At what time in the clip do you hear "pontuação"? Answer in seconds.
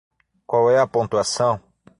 0.87-1.61